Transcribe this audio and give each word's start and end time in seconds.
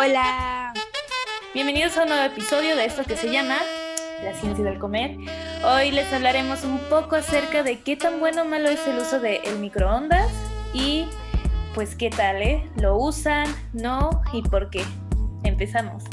Hola. 0.00 0.72
Bienvenidos 1.54 1.96
a 1.96 2.04
un 2.04 2.10
nuevo 2.10 2.22
episodio 2.22 2.76
de 2.76 2.84
esto 2.84 3.02
que 3.02 3.16
se 3.16 3.32
llama 3.32 3.56
La 4.22 4.32
ciencia 4.32 4.64
del 4.64 4.78
comer. 4.78 5.16
Hoy 5.64 5.90
les 5.90 6.12
hablaremos 6.12 6.62
un 6.62 6.78
poco 6.88 7.16
acerca 7.16 7.64
de 7.64 7.80
qué 7.80 7.96
tan 7.96 8.20
bueno 8.20 8.42
o 8.42 8.44
malo 8.44 8.68
es 8.68 8.86
el 8.86 8.98
uso 8.98 9.18
del 9.18 9.58
microondas 9.58 10.30
y 10.72 11.08
pues 11.74 11.96
qué 11.96 12.10
tal, 12.10 12.40
¿eh? 12.42 12.64
¿Lo 12.76 12.96
usan? 12.96 13.48
¿No? 13.72 14.22
¿Y 14.32 14.42
por 14.42 14.70
qué? 14.70 14.84
Empezamos. 15.42 16.04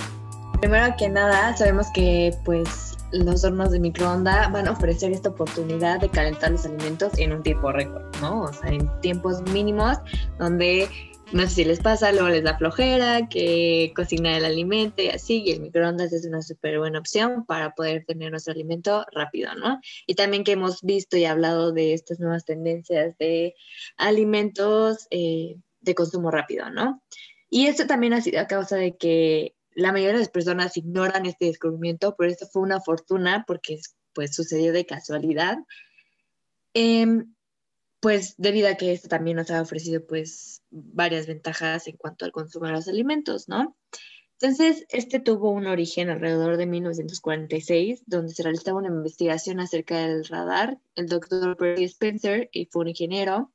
Primero 0.59 0.95
que 0.97 1.07
nada, 1.07 1.55
sabemos 1.55 1.85
que 1.93 2.35
pues 2.43 2.97
los 3.11 3.43
hornos 3.43 3.69
de 3.69 3.79
microondas 3.79 4.51
van 4.51 4.67
a 4.67 4.71
ofrecer 4.71 5.11
esta 5.11 5.29
oportunidad 5.29 5.99
de 5.99 6.09
calentar 6.09 6.49
los 6.49 6.65
alimentos 6.65 7.15
en 7.19 7.33
un 7.33 7.43
tiempo 7.43 7.71
récord, 7.71 8.03
¿no? 8.19 8.41
O 8.41 8.51
sea, 8.51 8.71
en 8.71 8.89
tiempos 9.01 9.43
mínimos 9.51 9.99
donde 10.39 10.89
no 11.31 11.43
sé 11.43 11.49
si 11.49 11.65
les 11.65 11.79
pasa, 11.79 12.11
luego 12.11 12.29
les 12.29 12.43
da 12.43 12.57
flojera, 12.57 13.27
que 13.27 13.91
cocinar 13.95 14.35
el 14.37 14.45
alimento 14.45 15.01
y 15.01 15.07
así, 15.07 15.43
y 15.43 15.51
el 15.51 15.61
microondas 15.61 16.13
es 16.13 16.25
una 16.25 16.41
súper 16.41 16.77
buena 16.79 16.99
opción 16.99 17.45
para 17.45 17.71
poder 17.71 18.05
tener 18.05 18.31
nuestro 18.31 18.53
alimento 18.53 19.05
rápido, 19.11 19.53
¿no? 19.55 19.79
Y 20.05 20.15
también 20.15 20.43
que 20.43 20.53
hemos 20.53 20.81
visto 20.81 21.17
y 21.17 21.25
hablado 21.25 21.71
de 21.71 21.93
estas 21.93 22.19
nuevas 22.19 22.45
tendencias 22.45 23.17
de 23.17 23.55
alimentos 23.97 25.07
eh, 25.09 25.55
de 25.81 25.95
consumo 25.95 26.31
rápido, 26.31 26.69
¿no? 26.69 27.01
Y 27.49 27.67
esto 27.67 27.87
también 27.87 28.13
ha 28.13 28.21
sido 28.21 28.39
a 28.39 28.47
causa 28.47 28.75
de 28.75 28.95
que 28.95 29.55
la 29.73 29.91
mayoría 29.91 30.13
de 30.13 30.19
las 30.19 30.29
personas 30.29 30.77
ignoran 30.77 31.25
este 31.25 31.45
descubrimiento, 31.45 32.15
pero 32.17 32.31
esto 32.31 32.47
fue 32.47 32.61
una 32.61 32.81
fortuna 32.81 33.43
porque 33.47 33.79
pues 34.13 34.35
sucedió 34.35 34.71
de 34.71 34.85
casualidad. 34.85 35.57
Eh, 36.73 37.25
pues 38.05 38.35
debido 38.37 38.67
a 38.67 38.75
que 38.75 38.91
esto 38.91 39.07
también 39.07 39.37
nos 39.37 39.49
ha 39.49 39.59
ofrecido 39.59 40.05
pues 40.05 40.61
varias 40.69 41.25
ventajas 41.25 41.87
en 41.87 41.97
cuanto 41.97 42.23
al 42.23 42.31
consumo 42.31 42.67
de 42.67 42.73
los 42.73 42.87
alimentos, 42.87 43.49
¿no? 43.49 43.75
Entonces, 44.39 44.85
este 44.89 45.19
tuvo 45.19 45.49
un 45.49 45.65
origen 45.65 46.11
alrededor 46.11 46.57
de 46.57 46.67
1946, 46.67 48.03
donde 48.05 48.31
se 48.31 48.43
realizaba 48.43 48.77
una 48.77 48.89
investigación 48.89 49.59
acerca 49.59 50.05
del 50.05 50.23
radar. 50.23 50.77
El 50.93 51.07
doctor 51.07 51.57
Percy 51.57 51.85
Spencer, 51.85 52.47
y 52.51 52.67
fue 52.67 52.83
un 52.83 52.89
ingeniero, 52.89 53.51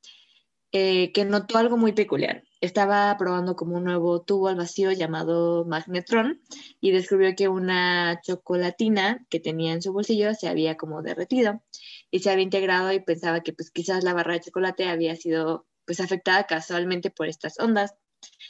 eh, 0.73 1.13
que 1.13 1.23
notó 1.23 1.57
algo 1.57 1.77
muy 1.77 1.93
peculiar. 1.93 2.43
Estaba 2.61 3.17
probando 3.17 3.55
como 3.55 3.77
un 3.77 3.85
nuevo 3.85 4.21
tubo 4.21 4.47
al 4.47 4.55
vacío 4.55 4.91
llamado 4.91 5.65
magnetron 5.65 6.41
y 6.79 6.91
descubrió 6.91 7.35
que 7.35 7.47
una 7.47 8.21
chocolatina 8.21 9.25
que 9.29 9.39
tenía 9.39 9.73
en 9.73 9.81
su 9.81 9.91
bolsillo 9.91 10.35
se 10.35 10.47
había 10.47 10.77
como 10.77 11.01
derretido 11.01 11.63
y 12.11 12.19
se 12.19 12.29
había 12.29 12.43
integrado 12.43 12.93
y 12.93 12.99
pensaba 12.99 13.41
que 13.41 13.51
pues 13.51 13.71
quizás 13.71 14.03
la 14.03 14.13
barra 14.13 14.33
de 14.33 14.41
chocolate 14.41 14.87
había 14.87 15.15
sido 15.15 15.65
pues 15.85 15.99
afectada 15.99 16.45
casualmente 16.45 17.09
por 17.09 17.27
estas 17.27 17.59
ondas. 17.59 17.95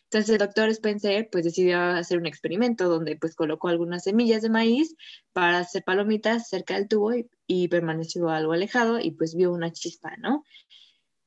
Entonces 0.04 0.30
el 0.30 0.40
doctor 0.40 0.68
Spencer 0.68 1.30
pues 1.32 1.46
decidió 1.46 1.80
hacer 1.80 2.18
un 2.18 2.26
experimento 2.26 2.90
donde 2.90 3.16
pues 3.16 3.34
colocó 3.34 3.70
algunas 3.70 4.04
semillas 4.04 4.42
de 4.42 4.50
maíz 4.50 4.94
para 5.32 5.60
hacer 5.60 5.86
palomitas 5.86 6.50
cerca 6.50 6.74
del 6.74 6.90
tubo 6.90 7.14
y, 7.48 7.68
permaneció 7.70 8.28
algo 8.28 8.52
alejado 8.52 9.00
y 9.00 9.12
pues 9.12 9.36
vio 9.36 9.54
una 9.54 9.72
chispa, 9.72 10.18
¿no? 10.18 10.44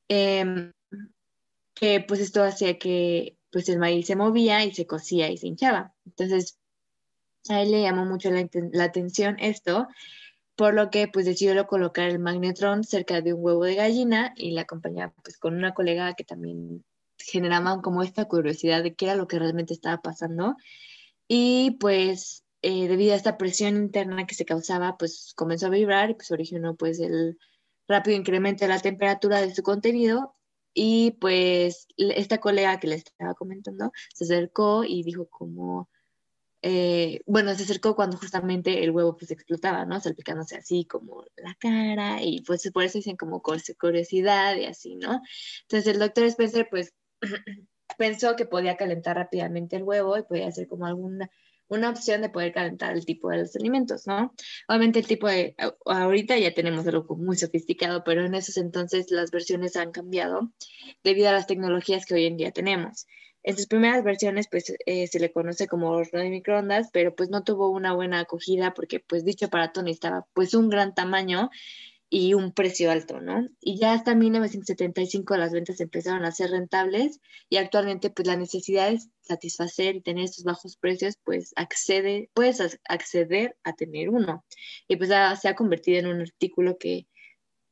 Em, 0.07 0.71
que 1.75 2.03
pues 2.07 2.19
esto 2.19 2.43
hacía 2.43 2.79
que 2.79 3.37
pues 3.51 3.69
el 3.69 3.77
maíz 3.77 4.07
se 4.07 4.15
movía 4.15 4.63
y 4.65 4.73
se 4.73 4.87
cocía 4.87 5.29
y 5.29 5.37
se 5.37 5.47
hinchaba. 5.47 5.93
Entonces 6.05 6.57
a 7.49 7.61
él 7.61 7.71
le 7.71 7.81
llamó 7.83 8.05
mucho 8.05 8.31
la, 8.31 8.47
la 8.71 8.83
atención 8.85 9.37
esto 9.39 9.87
por 10.55 10.73
lo 10.73 10.89
que 10.89 11.07
pues 11.07 11.25
decidió 11.25 11.67
colocar 11.67 12.09
el 12.09 12.19
magnetron 12.19 12.83
cerca 12.83 13.21
de 13.21 13.33
un 13.33 13.43
huevo 13.43 13.63
de 13.65 13.75
gallina 13.75 14.33
y 14.35 14.51
la 14.51 14.61
acompañaba 14.61 15.13
pues 15.23 15.37
con 15.37 15.55
una 15.55 15.73
colega 15.73 16.13
que 16.15 16.23
también 16.23 16.83
generaban 17.17 17.81
como 17.81 18.03
esta 18.03 18.25
curiosidad 18.25 18.83
de 18.83 18.95
qué 18.95 19.05
era 19.05 19.15
lo 19.15 19.27
que 19.27 19.39
realmente 19.39 19.73
estaba 19.73 20.01
pasando 20.01 20.55
y 21.27 21.71
pues 21.79 22.43
eh, 22.61 22.87
debido 22.87 23.13
a 23.13 23.17
esta 23.17 23.37
presión 23.37 23.75
interna 23.75 24.25
que 24.25 24.35
se 24.35 24.45
causaba 24.45 24.97
pues 24.97 25.33
comenzó 25.35 25.67
a 25.67 25.69
vibrar 25.69 26.09
y 26.09 26.13
pues 26.15 26.31
originó 26.31 26.75
pues 26.75 26.99
el 26.99 27.37
rápido 27.87 28.17
incremento 28.17 28.65
de 28.65 28.69
la 28.69 28.79
temperatura 28.79 29.41
de 29.41 29.53
su 29.53 29.61
contenido 29.61 30.35
y 30.75 31.11
pues 31.21 31.87
esta 31.97 32.39
colega 32.39 32.79
que 32.79 32.87
le 32.87 32.95
estaba 32.95 33.33
comentando 33.33 33.91
se 34.13 34.25
acercó 34.25 34.83
y 34.83 35.03
dijo 35.03 35.27
como 35.27 35.89
eh, 36.67 37.21
bueno, 37.27 37.53
se 37.53 37.63
acercó 37.63 37.95
cuando 37.95 38.17
justamente 38.17 38.83
el 38.83 38.89
huevo 38.89 39.15
pues 39.15 39.29
explotaba, 39.29 39.85
¿no? 39.85 39.99
Salpicándose 39.99 40.57
así 40.57 40.85
como 40.85 41.23
la 41.35 41.55
cara 41.59 42.23
y 42.23 42.41
pues 42.41 42.69
por 42.71 42.83
eso 42.83 42.97
dicen 42.97 43.17
como 43.17 43.41
curiosidad 43.41 44.55
y 44.55 44.65
así, 44.65 44.95
¿no? 44.95 45.21
Entonces 45.61 45.93
el 45.93 45.99
doctor 45.99 46.23
Spencer 46.25 46.67
pues 46.69 46.93
pensó 47.99 48.35
que 48.35 48.45
podía 48.45 48.77
calentar 48.77 49.15
rápidamente 49.15 49.75
el 49.75 49.83
huevo 49.83 50.17
y 50.17 50.23
podía 50.23 50.51
ser 50.51 50.67
como 50.67 50.87
alguna 50.87 51.29
una 51.67 51.89
opción 51.89 52.21
de 52.21 52.29
poder 52.29 52.53
calentar 52.53 52.93
el 52.93 53.05
tipo 53.05 53.29
de 53.29 53.39
los 53.39 53.55
alimentos, 53.55 54.07
¿no? 54.07 54.33
Obviamente 54.67 54.99
el 54.99 55.07
tipo 55.07 55.27
de, 55.27 55.55
ahorita 55.85 56.37
ya 56.37 56.53
tenemos 56.53 56.87
algo 56.87 57.15
muy 57.15 57.37
sofisticado, 57.37 58.03
pero 58.03 58.25
en 58.25 58.35
esos 58.35 58.57
entonces 58.57 59.11
las 59.11 59.31
versiones 59.31 59.75
han 59.75 59.91
cambiado 59.91 60.51
debido 61.03 61.29
a 61.29 61.33
las 61.33 61.47
tecnologías 61.47 62.05
que 62.05 62.15
hoy 62.15 62.25
en 62.25 62.37
día 62.37 62.51
tenemos. 62.51 63.07
En 63.47 63.55
sus 63.55 63.67
primeras 63.67 64.03
versiones, 64.03 64.47
pues 64.49 64.73
eh, 64.87 65.05
se 65.05 65.19
le 65.19 65.31
conoce 65.31 65.67
como 65.67 65.91
horno 65.91 66.19
de 66.19 66.31
microondas, 66.31 66.89
pero 66.91 67.15
pues 67.15 67.29
no 67.29 67.43
tuvo 67.43 67.69
una 67.69 67.93
buena 67.93 68.21
acogida 68.21 68.73
porque 68.73 68.99
pues 68.99 69.23
dicho 69.23 69.45
aparato 69.45 69.83
necesitaba 69.83 70.25
pues 70.33 70.55
un 70.55 70.67
gran 70.69 70.95
tamaño 70.95 71.51
y 72.17 72.33
un 72.33 72.53
precio 72.53 72.91
alto, 72.91 73.19
¿no? 73.19 73.45
Y 73.59 73.77
ya 73.77 73.91
hasta 73.91 74.15
1975 74.15 75.35
las 75.35 75.51
ventas 75.51 75.81
empezaron 75.81 76.23
a 76.23 76.31
ser 76.31 76.51
rentables 76.51 77.19
y 77.49 77.57
actualmente 77.57 78.09
pues 78.09 78.25
la 78.25 78.37
necesidad 78.37 78.89
de 78.89 79.01
satisfacer 79.19 79.97
y 79.97 80.01
tener 80.01 80.23
estos 80.23 80.45
bajos 80.45 80.77
precios 80.77 81.17
pues 81.25 81.51
accede, 81.57 82.29
puedes 82.33 82.79
acceder 82.87 83.57
a 83.65 83.73
tener 83.73 84.09
uno. 84.09 84.45
Y 84.87 84.95
pues 84.95 85.09
se 85.09 85.49
ha 85.49 85.55
convertido 85.55 85.99
en 85.99 86.07
un 86.07 86.21
artículo 86.21 86.77
que 86.77 87.05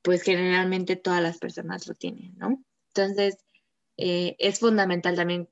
pues 0.02 0.24
generalmente 0.24 0.98
todas 0.98 1.24
las 1.24 1.38
personas 1.38 1.88
lo 1.88 1.94
tienen, 1.94 2.36
¿no? 2.36 2.62
Entonces, 2.90 3.38
eh, 3.96 4.36
es 4.40 4.60
fundamental 4.60 5.16
también 5.16 5.48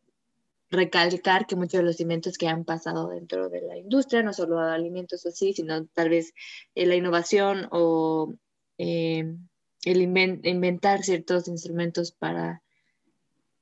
recalcar 0.69 1.47
que 1.47 1.55
muchos 1.55 1.79
de 1.79 1.83
los 1.85 2.01
inventos 2.01 2.37
que 2.37 2.49
han 2.49 2.65
pasado 2.65 3.07
dentro 3.07 3.47
de 3.47 3.61
la 3.61 3.77
industria, 3.77 4.21
no 4.21 4.33
solo 4.33 4.59
alimentos 4.59 5.25
así, 5.25 5.53
sino 5.53 5.85
tal 5.87 6.09
vez 6.09 6.33
eh, 6.75 6.85
la 6.85 6.95
innovación 6.95 7.69
o 7.71 8.35
eh, 8.77 9.35
el 9.83 10.01
inventar 10.01 11.03
ciertos 11.03 11.47
instrumentos 11.47 12.11
para, 12.11 12.61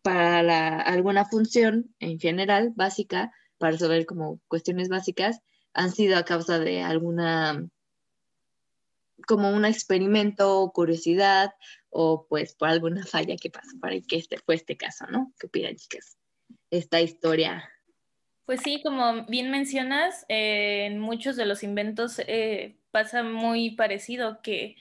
para 0.01 0.81
alguna 0.81 1.25
función 1.25 1.93
en 1.99 2.19
general 2.19 2.73
básica, 2.75 3.31
para 3.57 3.71
resolver 3.73 4.05
como 4.05 4.39
cuestiones 4.47 4.89
básicas, 4.89 5.41
han 5.73 5.91
sido 5.91 6.17
a 6.17 6.25
causa 6.25 6.59
de 6.59 6.81
alguna 6.81 7.69
como 9.27 9.51
un 9.51 9.65
experimento 9.65 10.59
o 10.59 10.71
curiosidad 10.71 11.53
o 11.89 12.25
pues 12.27 12.55
por 12.55 12.69
alguna 12.69 13.05
falla 13.05 13.35
que 13.35 13.49
pasó 13.49 13.77
para 13.79 13.99
que 13.99 14.15
este 14.15 14.37
fue 14.37 14.55
este 14.55 14.77
caso, 14.77 15.05
¿no? 15.07 15.33
¿Qué 15.39 15.47
opinan, 15.47 15.75
chicas? 15.75 16.19
esta 16.71 17.01
historia. 17.01 17.69
Pues 18.45 18.61
sí, 18.61 18.81
como 18.83 19.25
bien 19.25 19.51
mencionas, 19.51 20.25
eh, 20.27 20.85
en 20.85 20.99
muchos 20.99 21.35
de 21.35 21.45
los 21.45 21.63
inventos 21.63 22.19
eh, 22.19 22.78
pasa 22.91 23.23
muy 23.23 23.71
parecido 23.71 24.41
que 24.41 24.75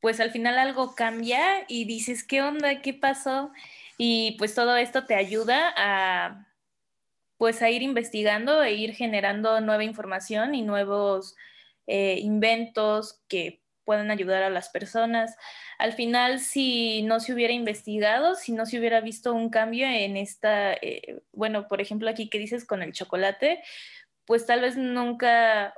pues 0.00 0.20
al 0.20 0.30
final 0.30 0.58
algo 0.58 0.94
cambia 0.94 1.64
y 1.68 1.84
dices, 1.84 2.24
¿qué 2.24 2.42
onda? 2.42 2.80
¿Qué 2.82 2.94
pasó? 2.94 3.52
Y 3.96 4.36
pues 4.38 4.54
todo 4.54 4.76
esto 4.76 5.04
te 5.06 5.14
ayuda 5.14 5.72
a 5.76 6.46
pues 7.36 7.62
a 7.62 7.70
ir 7.70 7.82
investigando 7.82 8.62
e 8.62 8.74
ir 8.74 8.94
generando 8.94 9.60
nueva 9.60 9.84
información 9.84 10.54
y 10.54 10.62
nuevos 10.62 11.36
eh, 11.86 12.18
inventos 12.20 13.22
que 13.28 13.62
pueden 13.84 14.10
ayudar 14.10 14.42
a 14.42 14.50
las 14.50 14.68
personas. 14.68 15.36
Al 15.78 15.94
final, 15.94 16.40
si 16.40 17.02
no 17.02 17.20
se 17.20 17.32
hubiera 17.32 17.54
investigado, 17.54 18.34
si 18.34 18.52
no 18.52 18.66
se 18.66 18.78
hubiera 18.78 19.00
visto 19.00 19.32
un 19.32 19.48
cambio 19.48 19.86
en 19.86 20.18
esta, 20.18 20.74
eh, 20.74 21.22
bueno, 21.32 21.68
por 21.68 21.80
ejemplo, 21.80 22.10
aquí 22.10 22.28
que 22.28 22.38
dices 22.38 22.66
con 22.66 22.82
el 22.82 22.92
chocolate, 22.92 23.62
pues 24.28 24.46
tal 24.46 24.60
vez 24.60 24.76
nunca 24.76 25.74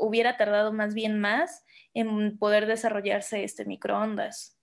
hubiera 0.00 0.36
tardado 0.36 0.74
más 0.74 0.92
bien 0.92 1.18
más 1.18 1.64
en 1.94 2.36
poder 2.36 2.66
desarrollarse 2.66 3.44
este 3.44 3.64
microondas. 3.64 4.58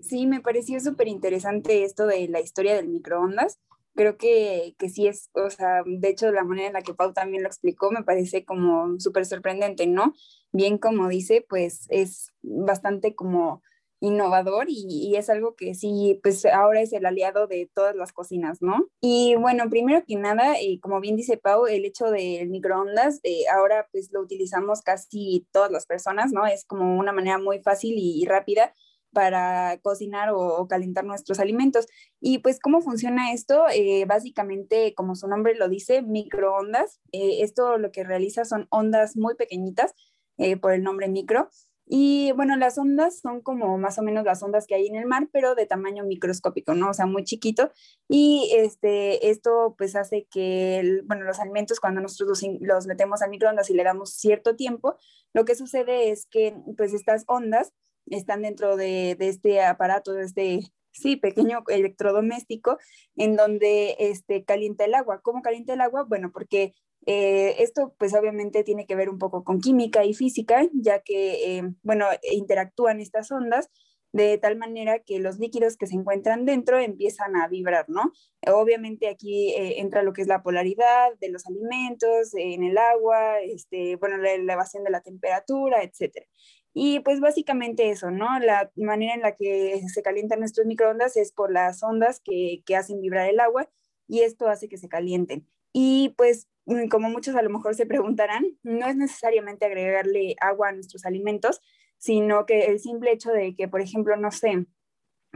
Sí, 0.00 0.26
me 0.26 0.40
pareció 0.40 0.80
súper 0.80 1.06
interesante 1.06 1.84
esto 1.84 2.06
de 2.06 2.26
la 2.26 2.40
historia 2.40 2.74
del 2.74 2.88
microondas 2.88 3.60
creo 3.94 4.16
que, 4.16 4.74
que 4.78 4.88
sí 4.88 5.06
es, 5.06 5.30
o 5.34 5.50
sea, 5.50 5.82
de 5.84 6.08
hecho 6.08 6.30
la 6.32 6.44
manera 6.44 6.68
en 6.68 6.74
la 6.74 6.82
que 6.82 6.94
Pau 6.94 7.12
también 7.12 7.42
lo 7.42 7.48
explicó 7.48 7.90
me 7.90 8.02
parece 8.02 8.44
como 8.44 8.98
súper 8.98 9.26
sorprendente, 9.26 9.86
¿no? 9.86 10.14
Bien 10.52 10.78
como 10.78 11.08
dice, 11.08 11.44
pues 11.48 11.86
es 11.90 12.32
bastante 12.42 13.14
como 13.14 13.62
innovador 14.02 14.66
y, 14.68 15.14
es 15.16 15.30
algo 15.30 15.54
que 15.54 15.74
sí, 15.74 16.20
pues 16.22 16.44
ahora 16.46 16.80
es 16.80 16.92
el 16.92 17.06
aliado 17.06 17.46
de 17.46 17.70
todas 17.74 17.96
las 17.96 18.12
cocinas, 18.12 18.60
¿no? 18.60 18.88
Y 19.00 19.36
bueno, 19.36 19.70
primero 19.70 20.04
que 20.06 20.16
nada, 20.16 20.54
eh, 20.60 20.78
como 20.80 21.00
bien 21.00 21.16
dice 21.16 21.38
Pau, 21.38 21.66
el 21.66 21.84
hecho 21.84 22.10
del 22.10 22.50
microondas, 22.50 23.20
eh, 23.22 23.44
ahora 23.54 23.88
pues 23.92 24.10
lo 24.12 24.20
utilizamos 24.20 24.82
casi 24.82 25.46
todas 25.52 25.70
las 25.70 25.86
personas, 25.86 26.32
¿no? 26.32 26.46
Es 26.46 26.64
como 26.64 26.98
una 26.98 27.12
manera 27.12 27.38
muy 27.38 27.60
fácil 27.60 27.94
y 27.96 28.24
rápida 28.26 28.74
para 29.12 29.78
cocinar 29.82 30.30
o, 30.32 30.66
calentar 30.68 31.04
nuestros 31.04 31.38
alimentos. 31.38 31.86
Y 32.20 32.38
pues, 32.38 32.58
¿cómo 32.60 32.80
funciona 32.80 33.32
esto? 33.32 33.64
Eh, 33.72 34.04
básicamente, 34.06 34.94
como 34.94 35.14
su 35.14 35.28
nombre 35.28 35.54
lo 35.54 35.68
dice, 35.68 36.02
microondas. 36.02 37.00
Eh, 37.12 37.42
esto 37.42 37.78
lo 37.78 37.92
que 37.92 38.04
realiza 38.04 38.44
son 38.44 38.66
ondas 38.70 39.16
muy 39.16 39.34
pequeñitas, 39.34 39.94
eh, 40.38 40.56
por 40.56 40.72
el 40.72 40.82
nombre 40.82 41.08
micro. 41.08 41.50
Y 41.94 42.32
bueno, 42.32 42.56
las 42.56 42.78
ondas 42.78 43.20
son 43.20 43.42
como 43.42 43.76
más 43.76 43.98
o 43.98 44.02
menos 44.02 44.24
las 44.24 44.42
ondas 44.42 44.66
que 44.66 44.74
hay 44.74 44.86
en 44.86 44.96
el 44.96 45.04
mar, 45.04 45.28
pero 45.30 45.54
de 45.54 45.66
tamaño 45.66 46.04
microscópico, 46.04 46.72
¿no? 46.72 46.88
O 46.88 46.94
sea, 46.94 47.04
muy 47.04 47.22
chiquito. 47.22 47.70
Y 48.08 48.50
este, 48.56 49.28
esto 49.28 49.74
pues 49.76 49.94
hace 49.94 50.26
que, 50.30 51.02
bueno, 51.04 51.24
los 51.24 51.38
alimentos 51.38 51.80
cuando 51.80 52.00
nosotros 52.00 52.42
los, 52.42 52.60
los 52.62 52.86
metemos 52.86 53.20
al 53.20 53.28
microondas 53.28 53.68
y 53.68 53.74
le 53.74 53.84
damos 53.84 54.14
cierto 54.14 54.56
tiempo, 54.56 54.96
lo 55.34 55.44
que 55.44 55.54
sucede 55.54 56.10
es 56.10 56.24
que 56.24 56.56
pues 56.78 56.94
estas 56.94 57.24
ondas 57.26 57.74
están 58.06 58.40
dentro 58.40 58.76
de, 58.78 59.14
este 59.20 59.60
aparato, 59.62 60.14
de 60.14 60.24
este 60.24 60.60
sí, 60.92 61.16
pequeño 61.16 61.62
electrodoméstico 61.68 62.78
en 63.16 63.36
donde 63.36 63.96
este, 63.98 64.44
calienta 64.46 64.86
el 64.86 64.94
agua. 64.94 65.20
¿Cómo 65.20 65.42
calienta 65.42 65.74
el 65.74 65.82
agua? 65.82 66.04
Bueno, 66.04 66.30
porque 66.32 66.72
eh, 67.06 67.56
esto 67.58 67.94
pues 67.98 68.14
obviamente 68.14 68.64
tiene 68.64 68.86
que 68.86 68.96
ver 68.96 69.08
un 69.08 69.18
poco 69.18 69.44
con 69.44 69.60
química 69.60 70.04
y 70.04 70.14
física, 70.14 70.66
ya 70.72 71.00
que, 71.00 71.58
eh, 71.58 71.62
bueno, 71.82 72.06
interactúan 72.30 73.00
estas 73.00 73.30
ondas 73.32 73.68
de 74.12 74.38
tal 74.38 74.56
manera 74.56 74.98
que 75.00 75.18
los 75.18 75.38
líquidos 75.38 75.76
que 75.76 75.86
se 75.86 75.94
encuentran 75.94 76.44
dentro 76.44 76.78
empiezan 76.78 77.34
a 77.36 77.48
vibrar, 77.48 77.86
¿no? 77.88 78.12
Obviamente 78.46 79.08
aquí 79.08 79.52
eh, 79.54 79.80
entra 79.80 80.02
lo 80.02 80.12
que 80.12 80.22
es 80.22 80.28
la 80.28 80.42
polaridad 80.42 81.10
de 81.20 81.30
los 81.30 81.46
alimentos 81.46 82.34
en 82.34 82.62
el 82.62 82.76
agua, 82.78 83.40
este, 83.40 83.96
bueno, 83.96 84.18
la 84.18 84.32
elevación 84.32 84.84
de 84.84 84.90
la 84.90 85.00
temperatura, 85.00 85.82
etcétera. 85.82 86.26
Y 86.74 87.00
pues 87.00 87.20
básicamente 87.20 87.90
eso, 87.90 88.10
¿no? 88.10 88.38
La 88.38 88.70
manera 88.76 89.14
en 89.14 89.22
la 89.22 89.34
que 89.34 89.82
se 89.92 90.02
calientan 90.02 90.40
nuestros 90.40 90.66
microondas 90.66 91.16
es 91.16 91.32
por 91.32 91.50
las 91.52 91.82
ondas 91.82 92.20
que, 92.20 92.62
que 92.66 92.76
hacen 92.76 93.00
vibrar 93.00 93.28
el 93.28 93.40
agua 93.40 93.68
y 94.08 94.20
esto 94.20 94.48
hace 94.48 94.68
que 94.68 94.78
se 94.78 94.88
calienten. 94.88 95.46
Y 95.72 96.14
pues 96.18 96.48
como 96.90 97.10
muchos 97.10 97.34
a 97.34 97.42
lo 97.42 97.50
mejor 97.50 97.74
se 97.74 97.86
preguntarán, 97.86 98.44
no 98.62 98.86
es 98.86 98.96
necesariamente 98.96 99.66
agregarle 99.66 100.36
agua 100.40 100.68
a 100.68 100.72
nuestros 100.72 101.04
alimentos, 101.04 101.60
sino 101.98 102.46
que 102.46 102.66
el 102.66 102.80
simple 102.80 103.12
hecho 103.12 103.30
de 103.30 103.54
que, 103.54 103.68
por 103.68 103.80
ejemplo, 103.80 104.16
no 104.16 104.30
sé, 104.30 104.66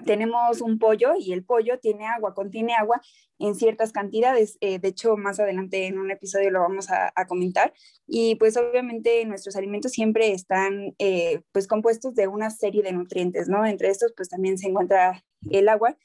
tenemos 0.05 0.61
un 0.61 0.79
pollo 0.79 1.15
y 1.19 1.33
el 1.33 1.45
pollo 1.45 1.79
tiene 1.79 2.07
agua, 2.07 2.35
contiene 2.35 2.75
agua 2.75 3.01
en 3.39 3.55
ciertas 3.55 3.93
cantidades. 3.93 4.59
Eh, 4.61 4.79
de 4.79 4.89
hecho, 4.89 5.17
más 5.17 5.41
adelante 5.41 5.87
en 5.87 5.99
un 5.99 6.11
episodio 6.11 6.51
lo 6.51 6.61
vamos 6.61 6.91
a, 6.91 7.13
comentar. 7.27 7.73
Y 8.07 8.35
pues 8.37 8.57
obviamente 8.57 9.25
nuestros 9.25 9.57
alimentos 9.57 9.93
siempre 9.93 10.33
están 10.33 10.95
eh, 10.99 11.41
pues 11.53 11.67
compuestos 11.67 12.15
de 12.15 12.29
una 12.29 12.51
serie 12.51 12.83
de 12.83 12.93
nutrientes, 12.93 13.49
¿no? 13.49 13.65
Entre 13.65 13.89
estos 13.89 14.13
pues 14.17 14.29
también 14.29 14.59
se 14.59 14.69
encuentra 14.69 15.25
el 15.51 15.69
agua 15.69 15.97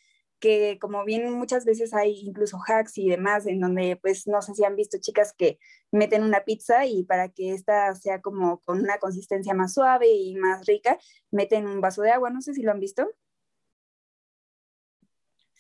que 0.42 0.78
como 0.82 1.06
bien 1.06 1.32
muchas 1.32 1.64
veces 1.64 1.94
hay 1.94 2.20
incluso 2.20 2.60
hacks 2.68 2.98
y 2.98 3.08
demás 3.08 3.48
en 3.48 3.62
donde 3.62 3.96
pues 3.96 4.28
no 4.28 4.42
sé 4.42 4.54
si 4.56 4.66
han 4.66 4.76
visto 4.76 4.98
chicas 5.00 5.34
que 5.38 5.60
meten 5.92 6.24
una 6.24 6.44
pizza 6.44 6.86
y 6.86 7.04
para 7.04 7.30
que 7.30 7.54
esta 7.54 7.96
sea 7.96 8.22
como 8.22 8.60
con 8.62 8.82
una 8.82 8.98
consistencia 8.98 9.54
más 9.54 9.74
suave 9.76 10.10
y 10.10 10.36
más 10.36 10.66
rica, 10.66 10.98
meten 11.30 11.68
un 11.68 11.80
vaso 11.80 12.02
de 12.02 12.12
agua, 12.12 12.32
no 12.32 12.42
sé 12.42 12.54
si 12.54 12.64
lo 12.64 12.72
han 12.72 12.80
visto. 12.80 13.10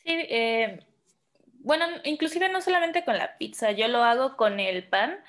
Sí, 0.03 0.09
eh, 0.09 0.79
bueno, 1.59 1.85
inclusive 2.03 2.49
no 2.49 2.59
solamente 2.59 3.05
con 3.05 3.17
la 3.17 3.37
pizza, 3.37 3.71
yo 3.71 3.87
lo 3.87 4.03
hago 4.03 4.35
con 4.35 4.59
el 4.59 4.89
pan 4.89 5.19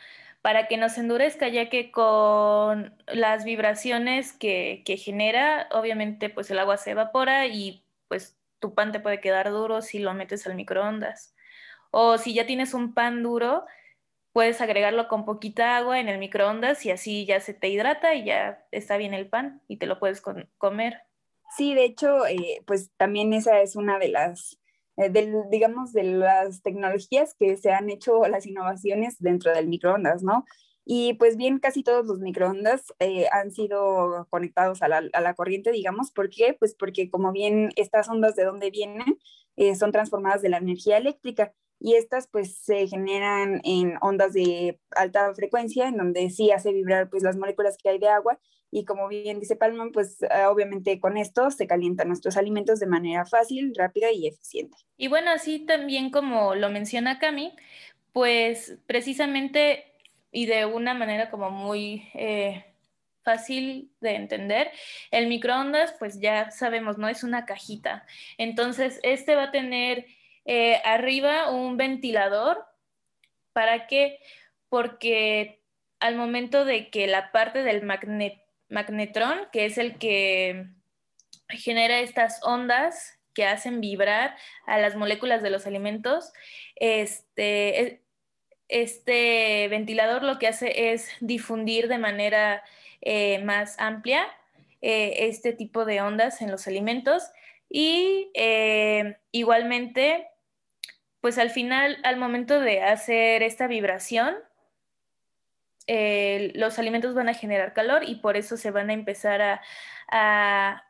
para 0.40 0.66
que 0.66 0.78
nos 0.78 0.96
endurezca, 0.98 1.48
ya 1.48 1.68
que 1.68 1.92
con 1.92 2.96
las 3.06 3.44
vibraciones 3.44 4.32
que, 4.32 4.82
que 4.86 4.96
genera, 4.96 5.68
obviamente 5.72 6.30
pues 6.30 6.50
el 6.50 6.58
agua 6.58 6.78
se 6.78 6.92
evapora 6.92 7.46
y 7.46 7.84
pues 8.08 8.41
tu 8.62 8.74
pan 8.74 8.92
te 8.92 9.00
puede 9.00 9.20
quedar 9.20 9.50
duro 9.50 9.82
si 9.82 9.98
lo 9.98 10.14
metes 10.14 10.46
al 10.46 10.54
microondas. 10.54 11.34
O 11.90 12.16
si 12.16 12.32
ya 12.32 12.46
tienes 12.46 12.72
un 12.72 12.94
pan 12.94 13.22
duro, 13.22 13.66
puedes 14.32 14.62
agregarlo 14.62 15.08
con 15.08 15.26
poquita 15.26 15.76
agua 15.76 16.00
en 16.00 16.08
el 16.08 16.18
microondas 16.18 16.86
y 16.86 16.90
así 16.90 17.26
ya 17.26 17.40
se 17.40 17.52
te 17.52 17.68
hidrata 17.68 18.14
y 18.14 18.24
ya 18.24 18.64
está 18.70 18.96
bien 18.96 19.12
el 19.12 19.28
pan 19.28 19.60
y 19.68 19.76
te 19.76 19.86
lo 19.86 19.98
puedes 19.98 20.22
comer. 20.22 21.02
Sí, 21.54 21.74
de 21.74 21.84
hecho, 21.84 22.26
eh, 22.26 22.62
pues 22.66 22.90
también 22.96 23.34
esa 23.34 23.60
es 23.60 23.76
una 23.76 23.98
de 23.98 24.08
las, 24.08 24.58
eh, 24.96 25.12
digamos, 25.50 25.92
de 25.92 26.04
las 26.04 26.62
tecnologías 26.62 27.34
que 27.34 27.58
se 27.58 27.72
han 27.72 27.90
hecho 27.90 28.26
las 28.26 28.46
innovaciones 28.46 29.16
dentro 29.18 29.52
del 29.52 29.68
microondas, 29.68 30.22
¿no? 30.22 30.46
Y 30.84 31.14
pues 31.14 31.36
bien, 31.36 31.58
casi 31.58 31.82
todos 31.82 32.06
los 32.06 32.18
microondas 32.18 32.92
eh, 32.98 33.26
han 33.30 33.52
sido 33.52 34.26
conectados 34.30 34.82
a 34.82 34.88
la, 34.88 35.34
corriente, 35.34 35.70
digamos. 35.70 36.10
¿Por 36.10 36.28
qué? 36.28 36.56
Pues 36.58 36.74
porque 36.74 37.08
como 37.08 37.32
bien 37.32 37.70
estas 37.76 38.08
ondas 38.08 38.34
de 38.34 38.44
dónde 38.44 38.70
vienen 38.70 39.18
eh, 39.56 39.76
son 39.76 39.92
transformadas 39.92 40.42
de 40.42 40.48
la 40.48 40.58
energía 40.58 40.96
eléctrica 40.96 41.52
y 41.78 41.94
estas 41.94 42.28
pues 42.28 42.56
se 42.56 42.86
generan 42.86 43.60
en 43.64 43.94
ondas 44.00 44.32
de 44.32 44.80
alta 44.90 45.34
frecuencia 45.34 45.88
en 45.88 45.96
donde 45.96 46.30
sí 46.30 46.50
hace 46.52 46.72
vibrar 46.72 47.10
pues 47.10 47.22
las 47.22 47.36
moléculas 47.36 47.76
que 47.76 47.88
hay 47.88 47.98
de 47.98 48.08
agua 48.08 48.38
y 48.70 48.84
como 48.84 49.08
bien 49.08 49.40
dice 49.40 49.56
Palman 49.56 49.90
pues 49.90 50.18
ah, 50.30 50.48
obviamente 50.50 51.00
con 51.00 51.16
esto 51.16 51.50
se 51.50 51.66
calientan 51.66 52.08
nuestros 52.08 52.36
alimentos 52.36 52.78
de 52.78 52.86
manera 52.86 53.26
fácil, 53.26 53.72
rápida 53.76 54.12
y 54.12 54.26
eficiente. 54.28 54.78
Y 54.96 55.08
bueno, 55.08 55.30
así 55.30 55.58
también 55.60 56.10
como 56.10 56.54
lo 56.54 56.70
menciona 56.70 57.18
Cami, 57.18 57.52
pues 58.12 58.78
precisamente 58.86 59.91
y 60.32 60.46
de 60.46 60.64
una 60.64 60.94
manera 60.94 61.30
como 61.30 61.50
muy 61.50 62.10
eh, 62.14 62.64
fácil 63.22 63.92
de 64.00 64.16
entender. 64.16 64.72
El 65.10 65.28
microondas, 65.28 65.94
pues 65.98 66.20
ya 66.20 66.50
sabemos, 66.50 66.98
¿no? 66.98 67.08
Es 67.08 67.22
una 67.22 67.44
cajita. 67.44 68.06
Entonces, 68.38 68.98
este 69.02 69.36
va 69.36 69.44
a 69.44 69.50
tener 69.52 70.06
eh, 70.44 70.80
arriba 70.84 71.50
un 71.50 71.76
ventilador. 71.76 72.64
¿Para 73.52 73.86
qué? 73.86 74.18
Porque 74.68 75.62
al 76.00 76.16
momento 76.16 76.64
de 76.64 76.90
que 76.90 77.06
la 77.06 77.30
parte 77.30 77.62
del 77.62 77.82
magnetrón, 78.68 79.38
que 79.52 79.66
es 79.66 79.78
el 79.78 79.98
que 79.98 80.66
genera 81.48 82.00
estas 82.00 82.40
ondas 82.42 83.18
que 83.34 83.46
hacen 83.46 83.80
vibrar 83.80 84.36
a 84.66 84.78
las 84.78 84.96
moléculas 84.96 85.42
de 85.42 85.50
los 85.50 85.66
alimentos, 85.66 86.32
este, 86.76 88.01
este 88.72 89.68
ventilador 89.68 90.22
lo 90.22 90.38
que 90.38 90.48
hace 90.48 90.92
es 90.92 91.08
difundir 91.20 91.88
de 91.88 91.98
manera 91.98 92.62
eh, 93.02 93.42
más 93.44 93.78
amplia 93.78 94.26
eh, 94.80 95.28
este 95.28 95.52
tipo 95.52 95.84
de 95.84 96.00
ondas 96.00 96.40
en 96.40 96.50
los 96.50 96.66
alimentos 96.66 97.30
y 97.68 98.30
eh, 98.34 99.18
igualmente, 99.30 100.28
pues 101.20 101.38
al 101.38 101.50
final, 101.50 101.98
al 102.02 102.16
momento 102.16 102.60
de 102.60 102.82
hacer 102.82 103.42
esta 103.42 103.66
vibración, 103.66 104.34
los 105.86 106.78
alimentos 106.78 107.14
van 107.14 107.28
a 107.28 107.34
generar 107.34 107.74
calor 107.74 108.02
y 108.06 108.14
por 108.16 108.36
eso 108.36 108.56
se 108.56 108.70
van 108.70 108.88
a 108.88 108.94
empezar 108.94 109.42
a, 109.42 109.60
a 110.08 110.84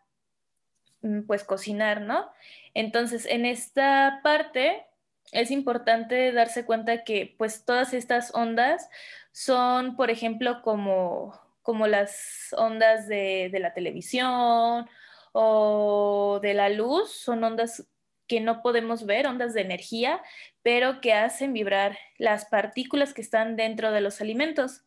mm, 1.01 1.23
pues 1.23 1.43
cocinar, 1.45 2.03
¿no? 2.03 2.31
Entonces, 2.75 3.27
en 3.27 3.47
esta 3.47 4.21
parte 4.23 4.85
es 5.33 5.51
importante 5.51 6.31
darse 6.33 6.65
cuenta 6.65 7.05
que 7.05 7.35
pues 7.39 7.65
todas 7.65 7.95
estas 7.95 8.35
ondas 8.35 8.89
son, 9.33 9.97
por 9.97 10.11
ejemplo, 10.11 10.63
como, 10.63 11.41
como 11.63 11.87
las 11.87 12.55
ondas 12.57 13.09
de, 13.09 13.49
de 13.51 13.59
la 13.59 13.73
televisión 13.73 14.89
o 15.33 16.39
de 16.43 16.55
la 16.55 16.69
luz, 16.69 17.11
son 17.11 17.43
ondas 17.43 17.89
que 18.29 18.41
no 18.41 18.63
podemos 18.63 19.07
ver, 19.07 19.27
ondas 19.27 19.55
de 19.55 19.63
energía, 19.63 20.23
pero 20.63 21.01
que 21.01 21.15
hacen 21.15 21.53
vibrar 21.53 21.99
las 22.19 22.45
partículas 22.45 23.15
que 23.15 23.23
están 23.23 23.57
dentro 23.57 23.91
de 23.91 24.03
los 24.03 24.21
alimentos. 24.21 24.83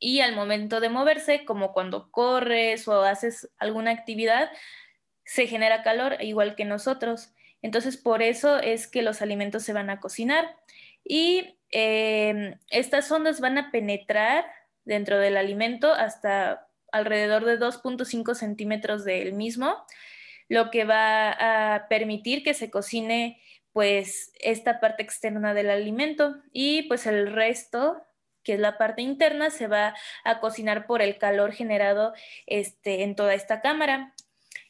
Y 0.00 0.20
al 0.20 0.34
momento 0.34 0.80
de 0.80 0.88
moverse, 0.88 1.44
como 1.44 1.72
cuando 1.72 2.10
corres 2.10 2.88
o 2.88 3.02
haces 3.02 3.50
alguna 3.58 3.90
actividad, 3.90 4.50
se 5.24 5.46
genera 5.46 5.82
calor, 5.82 6.16
igual 6.20 6.54
que 6.54 6.64
nosotros. 6.64 7.34
Entonces, 7.64 7.96
por 7.96 8.22
eso 8.22 8.58
es 8.58 8.86
que 8.86 9.00
los 9.00 9.22
alimentos 9.22 9.62
se 9.62 9.72
van 9.72 9.88
a 9.88 9.98
cocinar. 9.98 10.54
Y 11.02 11.56
em, 11.70 12.58
estas 12.68 13.10
ondas 13.10 13.40
van 13.40 13.56
a 13.56 13.70
penetrar 13.70 14.44
dentro 14.84 15.18
del 15.18 15.38
alimento 15.38 15.90
hasta 15.90 16.68
alrededor 16.92 17.46
de 17.46 17.58
2.5 17.58 18.34
centímetros 18.34 19.06
del 19.06 19.32
mismo, 19.32 19.82
lo 20.50 20.70
que 20.70 20.84
va 20.84 21.30
a 21.74 21.88
permitir 21.88 22.42
que 22.42 22.52
se 22.52 22.70
cocine 22.70 23.40
pues 23.72 24.30
esta 24.40 24.78
parte 24.78 25.02
externa 25.02 25.54
del 25.54 25.70
alimento 25.70 26.36
y 26.52 26.82
pues 26.82 27.06
el 27.06 27.32
resto 27.32 28.02
que 28.44 28.52
es 28.52 28.60
la 28.60 28.76
parte 28.76 29.00
interna, 29.00 29.48
se 29.48 29.68
va 29.68 29.94
a 30.22 30.38
cocinar 30.38 30.86
por 30.86 31.00
el 31.00 31.16
calor 31.16 31.52
generado 31.52 32.12
este, 32.46 33.02
en 33.02 33.16
toda 33.16 33.32
esta 33.32 33.62
cámara. 33.62 34.13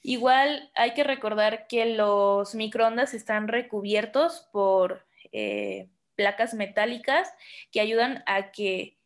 Igual 0.03 0.71
hay 0.75 0.95
que 0.95 1.05
recordar 1.05 1.67
que 1.67 1.87
los 1.87 2.55
microondas 2.55 3.14
están 3.14 3.49
recubiertos 3.49 4.49
por 4.53 5.07
eh, 5.33 5.88
placas 6.14 6.55
metálicas 6.55 7.33
que 7.73 7.81
ayudan 7.81 8.23
a 8.26 8.53
que 8.53 8.97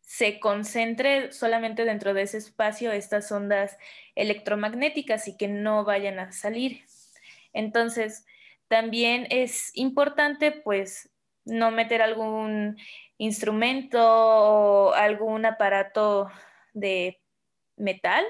se 0.00 0.40
concentre 0.40 1.32
solamente 1.32 1.84
dentro 1.84 2.12
de 2.12 2.22
ese 2.22 2.36
espacio 2.36 2.92
estas 2.92 3.32
ondas 3.32 3.78
electromagnéticas 4.14 5.26
y 5.26 5.36
que 5.36 5.48
no 5.48 5.84
vayan 5.84 6.18
a 6.18 6.32
salir. 6.32 6.84
Entonces, 7.54 8.26
también 8.68 9.26
es 9.30 9.70
importante 9.74 10.52
pues 10.52 11.10
no 11.44 11.70
meter 11.70 12.02
algún 12.02 12.76
instrumento 13.18 13.98
o 14.02 14.92
algún 14.92 15.46
aparato 15.46 16.30
de 16.72 17.20
metal 17.76 18.24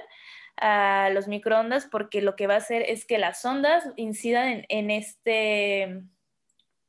a 0.56 1.10
los 1.12 1.28
microondas 1.28 1.86
porque 1.86 2.22
lo 2.22 2.36
que 2.36 2.46
va 2.46 2.54
a 2.54 2.58
hacer 2.58 2.82
es 2.82 3.04
que 3.04 3.18
las 3.18 3.44
ondas 3.44 3.84
incidan 3.96 4.64
en, 4.68 4.90
este, 4.90 6.02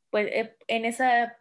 pues, 0.09 0.27
eh, 0.31 0.57
en 0.67 0.85
esa 0.85 1.37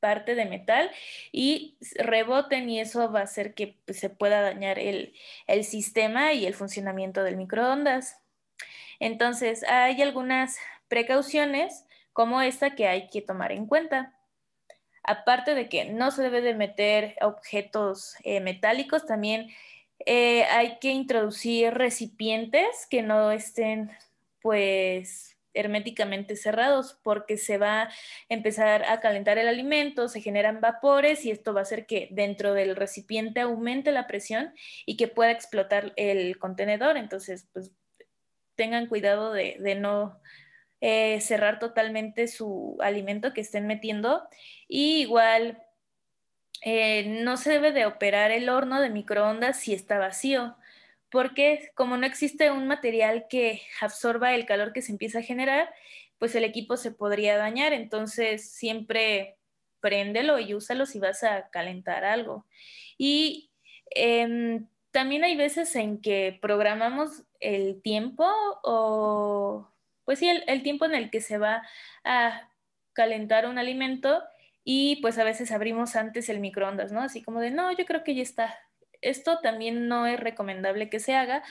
parte 0.00 0.34
de 0.34 0.44
metal 0.44 0.90
y 1.32 1.78
reboten 1.96 2.68
y 2.68 2.78
eso 2.78 3.10
va 3.10 3.20
a 3.20 3.24
hacer 3.24 3.54
que 3.54 3.78
pues, 3.86 3.98
se 3.98 4.10
pueda 4.10 4.42
dañar 4.42 4.78
el, 4.78 5.14
el 5.46 5.64
sistema 5.64 6.34
y 6.34 6.44
el 6.44 6.54
funcionamiento 6.54 7.22
del 7.22 7.38
microondas. 7.38 8.20
Entonces, 9.00 9.64
hay 9.64 10.00
algunas 10.02 10.58
precauciones 10.88 11.86
como 12.12 12.40
esta 12.40 12.74
que 12.74 12.86
hay 12.86 13.08
que 13.08 13.22
tomar 13.22 13.52
en 13.52 13.66
cuenta. 13.66 14.14
Aparte 15.02 15.54
de 15.54 15.68
que 15.68 15.86
no 15.86 16.10
se 16.10 16.22
debe 16.22 16.40
de 16.40 16.54
meter 16.54 17.16
objetos 17.20 18.14
eh, 18.24 18.40
metálicos, 18.40 19.04
también 19.04 19.48
eh, 20.06 20.44
hay 20.44 20.78
que 20.78 20.90
introducir 20.90 21.72
recipientes 21.74 22.86
que 22.90 23.02
no 23.02 23.30
estén 23.30 23.90
pues 24.40 25.34
herméticamente 25.54 26.36
cerrados 26.36 26.98
porque 27.02 27.36
se 27.36 27.58
va 27.58 27.82
a 27.82 27.90
empezar 28.28 28.84
a 28.84 29.00
calentar 29.00 29.38
el 29.38 29.48
alimento, 29.48 30.08
se 30.08 30.20
generan 30.20 30.60
vapores 30.60 31.24
y 31.24 31.30
esto 31.30 31.54
va 31.54 31.60
a 31.60 31.62
hacer 31.62 31.86
que 31.86 32.08
dentro 32.10 32.52
del 32.52 32.76
recipiente 32.76 33.40
aumente 33.40 33.92
la 33.92 34.06
presión 34.06 34.52
y 34.84 34.96
que 34.96 35.08
pueda 35.08 35.30
explotar 35.30 35.92
el 35.96 36.38
contenedor. 36.38 36.96
Entonces, 36.96 37.48
pues 37.52 37.72
tengan 38.56 38.86
cuidado 38.86 39.32
de, 39.32 39.76
no 39.76 40.20
eh, 40.80 41.20
cerrar 41.20 41.58
totalmente 41.58 42.28
su 42.28 42.76
alimento 42.80 43.32
que 43.32 43.40
estén 43.40 43.66
metiendo 43.66 44.22
y 44.68 45.02
igual 45.02 45.63
eh, 46.66 47.04
no 47.22 47.36
se 47.36 47.50
debe 47.50 47.72
de 47.72 47.84
operar 47.84 48.30
el 48.30 48.48
horno 48.48 48.80
de 48.80 48.88
microondas 48.88 49.60
si 49.60 49.74
está 49.74 49.98
vacío, 49.98 50.56
porque 51.10 51.70
como 51.74 51.98
no 51.98 52.06
existe 52.06 52.50
un 52.50 52.66
material 52.66 53.26
que 53.28 53.60
absorba 53.82 54.34
el 54.34 54.46
calor 54.46 54.72
que 54.72 54.80
se 54.80 54.90
empieza 54.90 55.18
a 55.18 55.22
generar, 55.22 55.68
pues 56.18 56.34
el 56.34 56.42
equipo 56.42 56.78
se 56.78 56.90
podría 56.90 57.36
dañar. 57.36 57.74
Entonces 57.74 58.50
siempre 58.50 59.36
préndelo 59.80 60.38
y 60.38 60.54
úsalo 60.54 60.86
si 60.86 60.98
vas 60.98 61.22
a 61.22 61.50
calentar 61.50 62.02
algo. 62.02 62.46
Y 62.96 63.50
em, 63.90 64.66
también 64.90 65.22
hay 65.24 65.36
veces 65.36 65.76
en 65.76 66.00
que 66.00 66.38
programamos 66.40 67.24
el 67.40 67.82
tiempo 67.82 68.26
o, 68.62 69.68
pues 70.06 70.18
sí, 70.18 70.28
el 70.28 70.62
tiempo 70.62 70.86
en 70.86 70.94
el 70.94 71.10
que 71.10 71.20
se 71.20 71.36
va 71.36 71.62
a 72.04 72.48
calentar 72.94 73.46
un 73.46 73.58
alimento 73.58 74.22
y 74.64 74.96
pues 74.96 75.18
a 75.18 75.24
veces 75.24 75.52
abrimos 75.52 75.94
antes 75.94 76.28
el 76.30 76.40
microondas, 76.40 76.90
¿no? 76.90 77.02
Así 77.02 77.22
como 77.22 77.40
de, 77.40 77.50
no, 77.50 77.70
yo 77.72 77.84
creo 77.84 78.02
que 78.02 78.14
ya 78.14 78.22
está. 78.22 78.58
Esto 79.02 79.40
también 79.40 79.88
no 79.88 80.06
es 80.06 80.18
recomendable 80.18 80.88
que 80.88 81.00
se 81.00 81.14
haga, 81.14 81.42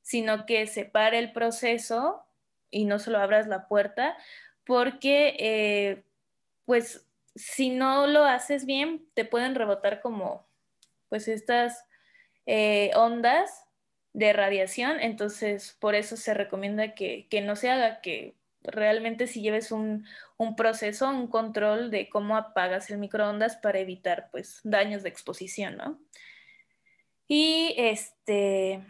sino 0.00 0.46
que 0.46 0.66
separe 0.66 1.18
el 1.18 1.32
proceso 1.32 2.24
y 2.70 2.86
no 2.86 2.98
solo 2.98 3.18
abras 3.18 3.46
la 3.46 3.68
puerta, 3.68 4.16
porque 4.64 5.36
eh, 5.38 6.04
pues 6.64 7.06
si 7.34 7.70
no 7.70 8.06
lo 8.06 8.24
haces 8.24 8.64
bien, 8.64 9.06
te 9.14 9.26
pueden 9.26 9.54
rebotar 9.54 10.00
como 10.00 10.46
pues 11.10 11.28
estas 11.28 11.84
eh, 12.46 12.90
ondas 12.94 13.64
de 14.14 14.32
radiación, 14.32 14.98
entonces 15.00 15.76
por 15.78 15.94
eso 15.94 16.16
se 16.16 16.32
recomienda 16.32 16.94
que, 16.94 17.28
que 17.28 17.42
no 17.42 17.56
se 17.56 17.70
haga, 17.70 18.00
que 18.00 18.34
realmente 18.64 19.26
si 19.26 19.42
lleves 19.42 19.72
un, 19.72 20.06
proceso, 20.56 21.08
un 21.08 21.28
control 21.28 21.90
de 21.90 22.08
cómo 22.08 22.36
apagas 22.36 22.90
el 22.90 22.98
microondas 22.98 23.56
para 23.56 23.78
evitar 23.78 24.28
pues 24.30 24.60
daños 24.64 25.02
de 25.02 25.08
exposición, 25.08 25.76
¿no? 25.76 26.00
Y 27.28 27.74
este, 27.78 28.84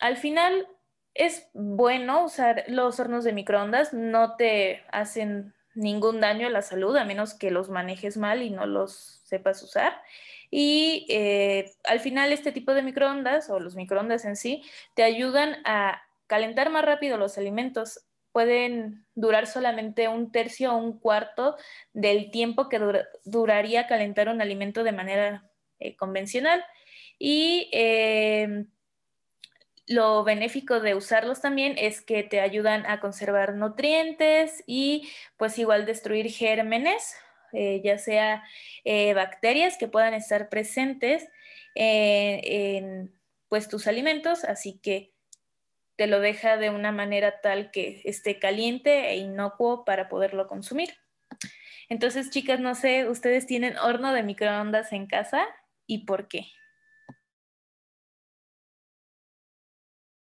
al 0.00 0.16
final 0.16 0.66
es 1.14 1.48
bueno 1.54 2.24
usar 2.24 2.64
los 2.68 2.98
hornos 2.98 3.24
de 3.24 3.32
microondas, 3.32 3.92
no 3.92 4.36
te 4.36 4.82
hacen 4.90 5.54
ningún 5.74 6.20
daño 6.20 6.48
a 6.48 6.50
la 6.50 6.62
salud 6.62 6.96
a 6.96 7.04
menos 7.04 7.34
que 7.34 7.50
los 7.50 7.70
manejes 7.70 8.16
mal 8.16 8.42
y 8.42 8.50
no 8.50 8.66
los 8.66 9.20
sepas 9.24 9.62
usar. 9.62 10.02
Y 10.50 11.06
eh, 11.08 11.72
al 11.84 12.00
final 12.00 12.32
este 12.32 12.50
tipo 12.50 12.74
de 12.74 12.82
microondas 12.82 13.50
o 13.50 13.60
los 13.60 13.76
microondas 13.76 14.24
en 14.24 14.36
sí 14.36 14.64
te 14.94 15.04
ayudan 15.04 15.56
a 15.64 16.02
calentar 16.26 16.70
más 16.70 16.84
rápido 16.84 17.16
los 17.16 17.38
alimentos 17.38 18.04
pueden 18.32 19.06
durar 19.14 19.46
solamente 19.46 20.08
un 20.08 20.30
tercio 20.32 20.72
o 20.72 20.76
un 20.76 20.98
cuarto 20.98 21.56
del 21.92 22.30
tiempo 22.30 22.68
que 22.68 22.80
duraría 23.24 23.86
calentar 23.86 24.28
un 24.28 24.40
alimento 24.40 24.84
de 24.84 24.92
manera 24.92 25.50
eh, 25.78 25.96
convencional. 25.96 26.64
Y 27.18 27.68
em, 27.72 28.68
lo 29.86 30.24
benéfico 30.24 30.80
de 30.80 30.94
usarlos 30.94 31.40
también 31.40 31.74
es 31.76 32.00
que 32.00 32.22
te 32.22 32.40
ayudan 32.40 32.86
a 32.86 33.00
conservar 33.00 33.54
nutrientes 33.54 34.62
y 34.66 35.08
pues 35.36 35.58
igual 35.58 35.84
destruir 35.84 36.30
gérmenes, 36.30 37.16
eh, 37.52 37.80
ya 37.84 37.98
sea 37.98 38.44
eh, 38.84 39.12
bacterias 39.14 39.76
que 39.76 39.88
puedan 39.88 40.14
estar 40.14 40.48
presentes 40.48 41.28
en 41.74 43.12
pues 43.48 43.68
tus 43.68 43.86
alimentos, 43.86 44.44
así 44.44 44.78
que 44.78 45.12
te 46.00 46.06
lo 46.06 46.20
deja 46.20 46.56
de 46.56 46.70
una 46.70 46.92
manera 46.92 47.42
tal 47.42 47.70
que 47.70 48.00
esté 48.06 48.38
caliente 48.38 49.10
e 49.10 49.18
inocuo 49.18 49.84
para 49.84 50.08
poderlo 50.08 50.46
consumir. 50.46 50.88
Entonces, 51.90 52.30
chicas, 52.30 52.58
no 52.58 52.74
sé, 52.74 53.06
¿ustedes 53.06 53.46
tienen 53.46 53.76
horno 53.76 54.14
de 54.14 54.22
microondas 54.22 54.94
en 54.94 55.06
casa 55.06 55.46
y 55.86 56.06
por 56.06 56.26
qué? 56.26 56.46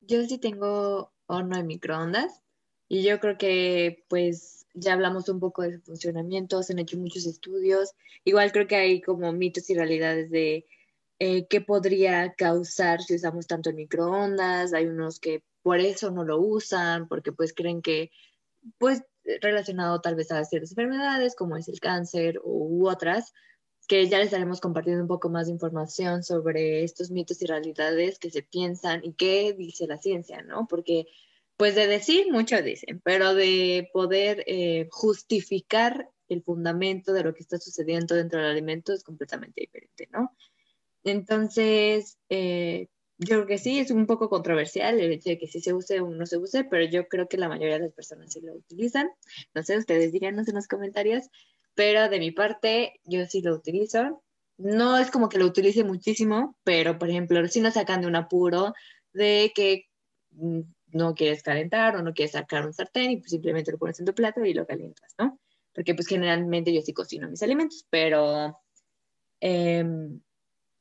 Yo 0.00 0.22
sí 0.24 0.38
tengo 0.38 1.12
horno 1.26 1.58
de 1.58 1.64
microondas 1.64 2.42
y 2.88 3.02
yo 3.02 3.20
creo 3.20 3.36
que 3.36 4.06
pues 4.08 4.66
ya 4.72 4.94
hablamos 4.94 5.28
un 5.28 5.40
poco 5.40 5.60
de 5.60 5.74
su 5.74 5.82
funcionamiento, 5.82 6.62
se 6.62 6.72
han 6.72 6.78
hecho 6.78 6.96
muchos 6.96 7.26
estudios. 7.26 7.92
Igual 8.24 8.50
creo 8.50 8.66
que 8.66 8.76
hay 8.76 9.02
como 9.02 9.30
mitos 9.34 9.68
y 9.68 9.74
realidades 9.74 10.30
de 10.30 10.64
eh, 11.18 11.46
qué 11.48 11.60
podría 11.60 12.32
causar 12.32 13.02
si 13.02 13.16
usamos 13.16 13.46
tanto 13.46 13.68
el 13.68 13.76
microondas. 13.76 14.72
Hay 14.72 14.86
unos 14.86 15.20
que 15.20 15.42
por 15.66 15.80
eso 15.80 16.12
no 16.12 16.22
lo 16.22 16.38
usan, 16.38 17.08
porque 17.08 17.32
pues 17.32 17.52
creen 17.52 17.82
que, 17.82 18.12
pues 18.78 19.02
relacionado 19.40 20.00
tal 20.00 20.14
vez 20.14 20.30
a 20.30 20.44
ciertas 20.44 20.70
enfermedades 20.70 21.34
como 21.34 21.56
es 21.56 21.66
el 21.66 21.80
cáncer 21.80 22.40
u 22.44 22.86
otras, 22.88 23.32
que 23.88 24.06
ya 24.06 24.18
les 24.18 24.26
estaremos 24.26 24.60
compartiendo 24.60 25.02
un 25.02 25.08
poco 25.08 25.28
más 25.28 25.46
de 25.46 25.54
información 25.54 26.22
sobre 26.22 26.84
estos 26.84 27.10
mitos 27.10 27.42
y 27.42 27.46
realidades 27.46 28.20
que 28.20 28.30
se 28.30 28.44
piensan 28.44 29.04
y 29.04 29.14
qué 29.14 29.54
dice 29.58 29.88
la 29.88 29.98
ciencia, 29.98 30.40
¿no? 30.42 30.68
Porque 30.68 31.08
pues 31.56 31.74
de 31.74 31.88
decir, 31.88 32.30
mucho 32.30 32.62
dicen, 32.62 33.00
pero 33.02 33.34
de 33.34 33.90
poder 33.92 34.44
eh, 34.46 34.86
justificar 34.92 36.08
el 36.28 36.44
fundamento 36.44 37.12
de 37.12 37.24
lo 37.24 37.34
que 37.34 37.42
está 37.42 37.58
sucediendo 37.58 38.14
dentro 38.14 38.38
del 38.38 38.52
alimento 38.52 38.92
es 38.92 39.02
completamente 39.02 39.62
diferente, 39.62 40.08
¿no? 40.12 40.30
Entonces, 41.02 42.18
eh, 42.28 42.86
yo 43.18 43.36
creo 43.36 43.46
que 43.46 43.58
sí, 43.58 43.78
es 43.78 43.90
un 43.90 44.06
poco 44.06 44.28
controversial 44.28 45.00
el 45.00 45.12
hecho 45.12 45.30
de 45.30 45.38
que 45.38 45.46
sí 45.46 45.60
se 45.60 45.72
use 45.72 46.00
o 46.00 46.10
no 46.10 46.26
se 46.26 46.36
use, 46.36 46.64
pero 46.64 46.84
yo 46.84 47.08
creo 47.08 47.28
que 47.28 47.38
la 47.38 47.48
mayoría 47.48 47.78
de 47.78 47.86
las 47.86 47.92
personas 47.92 48.32
sí 48.32 48.40
lo 48.40 48.54
utilizan. 48.54 49.10
No 49.54 49.62
sé, 49.62 49.78
ustedes 49.78 50.12
diríanos 50.12 50.48
en 50.48 50.54
los 50.56 50.68
comentarios, 50.68 51.30
pero 51.74 52.08
de 52.08 52.18
mi 52.18 52.30
parte, 52.30 53.00
yo 53.04 53.24
sí 53.26 53.40
lo 53.40 53.54
utilizo. 53.54 54.22
No 54.58 54.98
es 54.98 55.10
como 55.10 55.28
que 55.28 55.38
lo 55.38 55.46
utilice 55.46 55.82
muchísimo, 55.84 56.56
pero 56.62 56.98
por 56.98 57.08
ejemplo, 57.08 57.46
si 57.48 57.60
nos 57.60 57.74
sacan 57.74 58.02
de 58.02 58.06
un 58.06 58.16
apuro 58.16 58.74
de 59.12 59.52
que 59.54 59.86
mm, 60.32 60.60
no 60.92 61.14
quieres 61.14 61.42
calentar 61.42 61.96
o 61.96 62.02
no 62.02 62.12
quieres 62.12 62.32
sacar 62.32 62.66
un 62.66 62.74
sartén 62.74 63.10
y 63.12 63.16
pues 63.18 63.30
simplemente 63.30 63.72
lo 63.72 63.78
pones 63.78 63.98
en 63.98 64.06
tu 64.06 64.14
plato 64.14 64.44
y 64.44 64.54
lo 64.54 64.66
calientas, 64.66 65.14
¿no? 65.18 65.38
Porque 65.74 65.94
pues 65.94 66.06
generalmente 66.06 66.72
yo 66.72 66.82
sí 66.82 66.92
cocino 66.92 67.28
mis 67.28 67.42
alimentos, 67.42 67.86
pero... 67.90 68.58
Em, 69.40 70.20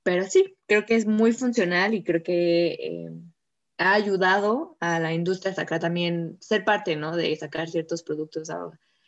pero 0.05 0.24
sí, 0.27 0.55
creo 0.67 0.85
que 0.85 0.95
es 0.95 1.07
muy 1.07 1.33
funcional 1.33 1.95
y 1.95 2.03
creo 2.03 2.21
que 2.21 2.74
eh, 2.74 3.12
ha 3.79 3.93
ayudado 3.93 4.77
a 4.79 5.00
la 5.00 5.13
industria 5.13 5.51
a 5.51 5.55
sacar 5.55 5.79
también, 5.79 6.38
ser 6.39 6.63
parte, 6.63 6.95
¿no? 6.95 7.15
De 7.15 7.35
sacar 7.35 7.69
ciertos 7.69 8.03
productos 8.03 8.51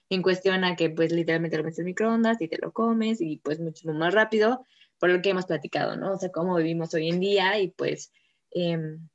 en 0.09 0.23
cuestión 0.23 0.63
a 0.63 0.75
que 0.75 0.89
pues 0.89 1.11
literalmente 1.11 1.55
lo 1.55 1.63
metes 1.63 1.77
en 1.77 1.85
microondas 1.85 2.41
y 2.41 2.47
te 2.47 2.57
lo 2.59 2.71
comes 2.71 3.21
y 3.21 3.37
pues 3.37 3.59
mucho 3.59 3.87
más 3.93 4.11
rápido, 4.11 4.65
por 4.97 5.11
lo 5.11 5.21
que 5.21 5.29
hemos 5.29 5.45
platicado, 5.45 5.95
¿no? 5.97 6.13
O 6.13 6.17
sea, 6.17 6.31
cómo 6.31 6.55
vivimos 6.55 6.91
hoy 6.95 7.09
en 7.09 7.19
día 7.19 7.59
y 7.59 7.67
pues 7.67 8.11
em, 8.49 9.07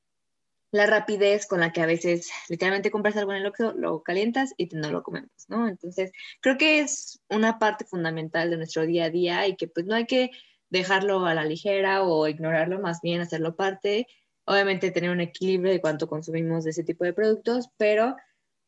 la 0.71 0.87
rapidez 0.87 1.49
con 1.49 1.59
la 1.59 1.73
que 1.73 1.81
a 1.83 1.87
veces 1.87 2.31
literalmente 2.49 2.93
compras 2.93 3.17
algo 3.17 3.33
en 3.33 3.39
el 3.39 3.47
Oxxo, 3.47 3.73
lo 3.73 4.05
calientas 4.05 4.55
y 4.57 4.67
no 4.67 4.93
lo 4.93 5.03
comemos, 5.03 5.33
¿no? 5.49 5.67
Entonces, 5.67 6.13
creo 6.41 6.57
que 6.57 6.79
es 6.79 7.21
una 7.29 7.59
parte 7.59 7.85
fundamental 7.85 8.51
de 8.51 8.57
nuestro 8.57 8.87
día 8.87 9.07
a 9.07 9.11
día 9.11 9.49
y 9.49 9.57
que 9.57 9.67
pues 9.67 9.85
no 9.85 9.97
hay 9.97 10.07
que 10.07 10.31
dejarlo 10.73 11.27
a 11.27 11.35
la 11.35 11.45
ligera 11.45 12.03
o 12.03 12.27
ignorarlo, 12.27 12.81
más 12.81 13.01
bien 13.03 13.21
hacerlo 13.21 13.55
parte. 13.55 14.07
Obviamente 14.47 14.91
tener 14.91 15.11
un 15.11 15.21
equilibrio 15.21 15.71
de 15.71 15.83
cuánto 15.83 16.09
consumimos 16.09 16.65
de 16.65 16.71
ese 16.71 16.83
tipo 16.83 17.05
de 17.05 17.13
productos, 17.13 17.69
pero 17.77 18.17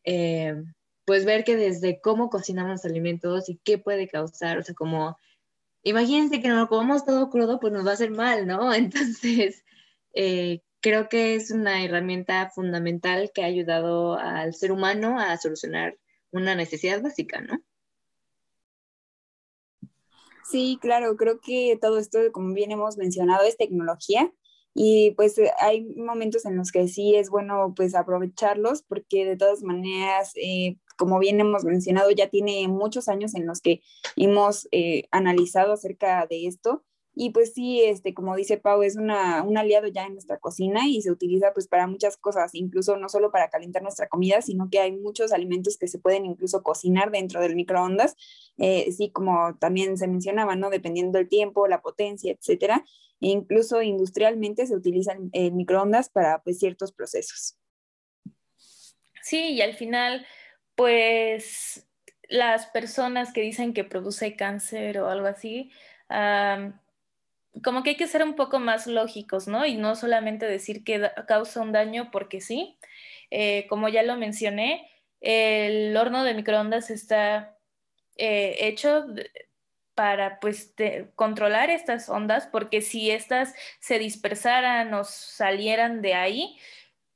eh, 0.05 0.55
pues 1.07 1.25
ver 1.25 1.45
que 1.45 1.57
desde 1.57 2.01
cómo 2.01 2.29
cocinamos 2.29 2.85
alimentos 2.85 3.49
y 3.49 3.59
qué 3.65 3.79
puede 3.79 4.07
causar, 4.07 4.59
o 4.59 4.63
sea, 4.63 4.75
como, 4.75 5.17
imagínense 5.83 6.43
que 6.43 6.49
no 6.49 6.57
lo 6.57 6.69
comamos 6.69 7.07
todo 7.07 7.31
crudo, 7.31 7.59
pues 7.59 7.73
nos 7.73 7.87
va 7.87 7.93
a 7.93 7.95
hacer 7.95 8.11
mal, 8.11 8.47
¿no? 8.47 8.73
Entonces, 8.75 9.65
eh, 10.13 10.61
creo 10.81 11.09
que 11.09 11.37
es 11.37 11.51
una 11.51 11.83
herramienta 11.85 12.51
fundamental 12.51 13.31
que 13.35 13.43
ha 13.43 13.47
ayudado 13.47 14.19
al 14.19 14.55
ser 14.55 14.73
humano 14.73 15.19
a 15.19 15.39
solucionar 15.39 15.97
una 16.33 16.55
necesidad 16.55 17.01
básica, 17.01 17.41
¿no? 17.41 17.59
Sí, 20.51 20.79
claro, 20.81 21.17
creo 21.17 21.41
que 21.41 21.79
todo 21.81 21.99
esto, 21.99 22.19
como 22.33 22.53
bien 22.55 22.71
hemos 22.71 22.97
mencionado, 22.97 23.45
es 23.45 23.57
tecnología 23.57 24.33
y 24.75 25.13
pues 25.13 25.37
hay 25.61 25.85
momentos 25.97 26.45
en 26.45 26.57
los 26.57 26.73
que 26.73 26.89
sí 26.89 27.15
es 27.15 27.31
bueno 27.31 27.73
pues 27.77 27.95
aprovecharlos 27.95 28.83
porque 28.83 29.25
de 29.25 29.37
todas 29.37 29.63
maneras, 29.63 30.33
eh, 30.37 30.77
como 30.99 31.19
bien 31.19 31.41
hemos 31.41 31.65
mencionado, 31.65 32.11
ya 32.11 32.29
tiene 32.29 32.69
muchos 32.69 33.09
años 33.09 33.35
en 33.35 33.47
los 33.47 33.61
que 33.61 33.81
hemos 34.17 34.69
eh, 34.73 35.05
analizado 35.13 35.73
acerca 35.73 36.27
de 36.29 36.47
esto 36.47 36.85
y 37.17 37.31
pues 37.31 37.53
sí, 37.55 37.83
este, 37.83 38.13
como 38.13 38.35
dice 38.35 38.57
Pau, 38.57 38.83
es 38.83 38.97
una, 38.97 39.43
un 39.43 39.57
aliado 39.57 39.87
ya 39.87 40.05
en 40.05 40.15
nuestra 40.15 40.39
cocina 40.39 40.89
y 40.89 41.01
se 41.01 41.11
utiliza 41.11 41.53
pues 41.53 41.69
para 41.69 41.87
muchas 41.87 42.17
cosas, 42.17 42.55
incluso 42.55 42.97
no 42.97 43.09
solo 43.09 43.31
para 43.31 43.51
calentar 43.51 43.83
nuestra 43.83 44.09
comida, 44.09 44.43
sino 44.43 44.69
que 44.69 44.81
hay 44.81 44.93
muchos 44.93 45.33
alimentos 45.33 45.79
que 45.79 45.87
se 45.87 45.99
pueden 45.99 46.27
incluso 46.27 46.63
cocinar 46.63 47.11
dentro 47.13 47.41
del 47.41 47.55
microondas, 47.55 48.17
eh, 48.59 48.91
sí, 48.91 49.11
como 49.11 49.57
también 49.59 49.97
se 49.97 50.09
mencionaba, 50.09 50.57
¿no? 50.57 50.71
Dependiendo 50.71 51.19
del 51.19 51.29
tiempo, 51.29 51.69
la 51.69 51.83
potencia, 51.83 52.33
etcétera. 52.33 52.85
E 53.21 53.29
incluso 53.29 53.81
industrialmente 53.81 54.67
se 54.67 54.75
utilizan 54.75 55.31
microondas 55.33 56.09
para 56.11 56.43
pues 56.43 56.59
ciertos 56.59 56.93
procesos. 56.93 57.57
Sí, 59.23 59.53
y 59.53 59.63
al 59.63 59.75
final, 59.75 60.27
pues 60.75 61.87
las 62.29 62.67
personas 62.67 63.33
que 63.33 63.41
dicen 63.41 63.73
que 63.73 63.85
produce 63.85 64.37
cáncer 64.37 64.99
o 64.99 65.09
algo 65.09 65.27
así, 65.27 65.71
como 67.63 67.83
que 67.83 67.91
hay 67.91 67.97
que 67.97 68.07
ser 68.07 68.23
un 68.23 68.35
poco 68.35 68.59
más 68.59 68.87
lógicos, 68.87 69.47
¿no? 69.47 69.65
Y 69.67 69.77
no 69.77 69.95
solamente 69.95 70.47
decir 70.47 70.85
que 70.85 71.11
causa 71.27 71.61
un 71.61 71.73
daño 71.73 72.11
porque 72.11 72.41
sí. 72.41 72.79
Eh, 73.31 73.67
como 73.69 73.89
ya 73.89 74.03
lo 74.03 74.17
mencioné, 74.17 74.91
el 75.21 75.97
horno 75.97 76.25
de 76.25 76.35
microondas 76.35 76.91
está 76.91 77.57
eh, 78.17 78.57
hecho 78.61 79.07
para 79.95 80.41
pues 80.41 80.75
controlar 81.15 81.71
estas 81.71 82.09
ondas, 82.09 82.47
porque 82.47 82.81
si 82.81 83.11
estas 83.11 83.55
se 83.81 83.99
dispersaran 83.99 84.93
o 84.95 85.05
salieran 85.05 86.03
de 86.03 86.15
ahí, 86.15 86.59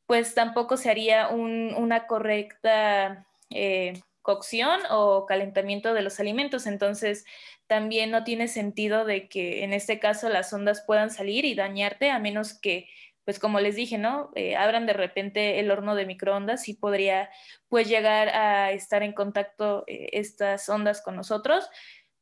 pues 0.07 0.35
tampoco 0.35 0.77
se 0.77 0.91
haría 0.91 1.29
una 1.29 2.07
correcta 2.07 3.27
eh, 3.51 4.01
cocción 4.29 4.81
o 4.91 5.25
calentamiento 5.25 5.95
de 5.95 6.03
los 6.03 6.21
alimentos. 6.21 6.67
Entonces, 6.67 7.25
también 7.67 8.11
no 8.11 8.25
tiene 8.25 8.47
sentido 8.47 9.07
de 9.07 9.27
que 9.27 9.65
en 9.65 9.73
este 9.73 9.99
caso 9.99 10.29
las 10.29 10.53
ondas 10.53 10.85
puedan 10.87 11.11
salir 11.11 11.47
y 11.47 11.55
dañarte, 11.55 12.11
a 12.11 12.19
menos 12.19 12.53
que, 12.53 12.91
pues 13.25 13.39
como 13.39 13.59
les 13.59 13.75
dije, 13.75 13.97
¿no? 13.97 14.31
Eh, 14.35 14.55
abran 14.55 14.85
de 14.85 14.93
repente 14.93 15.61
el 15.61 15.71
horno 15.71 15.95
de 15.95 16.05
microondas 16.05 16.69
y 16.69 16.75
podría 16.75 17.31
pues 17.71 17.89
llegar 17.89 18.29
a 18.29 18.71
estar 18.73 19.03
en 19.03 19.15
contacto 19.15 19.85
eh, 19.87 20.11
estas 20.13 20.69
ondas 20.69 21.01
con 21.01 21.17
nosotros, 21.17 21.67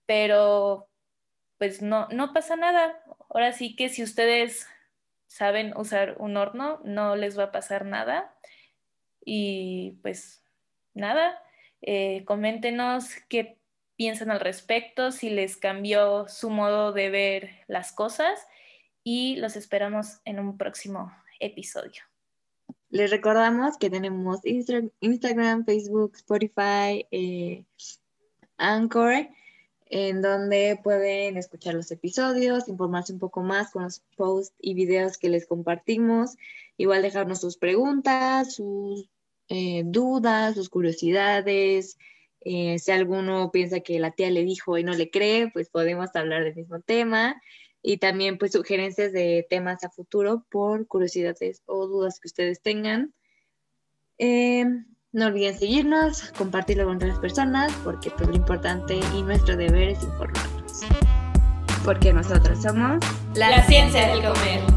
pero 0.07 0.89
pues 1.59 1.83
no, 1.83 2.07
no 2.13 2.33
pasa 2.33 2.55
nada. 2.55 3.03
Ahora 3.31 3.51
sí 3.51 3.75
que 3.75 3.89
si 3.89 4.05
ustedes 4.05 4.69
saben 5.27 5.77
usar 5.77 6.15
un 6.21 6.37
horno, 6.37 6.81
no 6.85 7.17
les 7.17 7.37
va 7.37 7.45
a 7.47 7.53
pasar 7.53 7.85
nada. 7.85 8.33
Y 9.25 9.99
pues 10.03 10.45
nada, 10.95 11.43
eh, 11.87 12.25
coméntenos 12.27 13.11
qué 13.29 13.59
piensan 13.97 14.31
al 14.31 14.41
respecto, 14.41 15.13
si 15.13 15.31
les 15.31 15.57
cambió 15.57 16.29
su 16.29 16.51
modo 16.51 16.93
de 16.93 17.11
ver 17.11 17.51
las 17.69 17.93
cosas 17.93 18.47
y 19.03 19.37
los 19.37 19.57
esperamos 19.57 20.21
en 20.25 20.39
un 20.41 20.59
próximo 20.59 21.13
episodio. 21.41 22.03
Les 22.91 23.11
recordamos 23.11 23.79
que 23.79 23.89
tenemos 23.89 24.41
Instagram, 25.01 25.65
Facebook, 25.65 26.13
Spotify, 26.17 27.07
eh, 27.11 27.65
Anchor, 28.59 29.29
en 29.87 30.23
donde 30.23 30.81
pueden 30.83 31.37
escuchar 31.37 31.75
los 31.75 31.91
episodios, 31.93 32.69
informarse 32.69 33.13
un 33.13 33.21
poco 33.21 33.43
más 33.43 33.71
con 33.71 33.85
los 33.85 34.03
posts 34.17 34.55
y 34.61 34.75
videos 34.75 35.19
que 35.19 35.29
les 35.29 35.47
compartimos, 35.47 36.37
igual 36.77 37.03
dejarnos 37.03 37.41
sus 37.41 37.57
preguntas, 37.57 38.55
sus 38.55 39.09
eh, 39.49 39.83
dudas, 39.85 40.55
sus 40.55 40.69
curiosidades, 40.69 41.99
eh, 42.49 42.79
si 42.79 42.93
alguno 42.93 43.51
piensa 43.51 43.81
que 43.81 43.99
la 43.99 44.13
tía 44.13 44.31
le 44.31 44.45
dijo 44.45 44.79
y 44.79 44.85
no 44.85 44.93
le 44.93 45.11
cree, 45.11 45.51
pues 45.53 45.69
podemos 45.69 46.15
hablar 46.15 46.45
del 46.45 46.55
mismo 46.55 46.81
tema. 46.81 47.43
Y 47.83 47.99
también 47.99 48.39
pues 48.39 48.53
sugerencias 48.53 49.13
de 49.13 49.47
temas 49.51 49.83
a 49.85 49.91
futuro 49.91 50.45
por 50.51 50.87
curiosidades 50.87 51.63
o 51.67 51.87
dudas 51.89 52.21
que 52.21 52.29
ustedes 52.29 52.63
tengan. 52.63 53.15
Eh, 54.19 54.65
no 55.13 55.27
olviden 55.27 55.59
seguirnos, 55.59 56.31
compartirlo 56.39 56.85
con 56.85 56.97
otras 56.97 57.19
personas, 57.19 57.73
porque 57.83 58.11
pues 58.11 58.29
lo 58.29 58.35
importante 58.37 59.01
y 59.15 59.23
nuestro 59.23 59.57
deber 59.57 59.89
es 59.89 60.03
informarnos. 60.03 60.83
Porque 61.85 62.13
nosotros 62.13 62.63
somos 62.63 63.05
la 63.35 63.65
ciencia 63.67 64.09
del 64.09 64.23
comer. 64.23 64.76